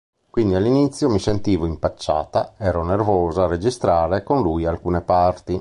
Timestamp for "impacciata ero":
1.67-2.83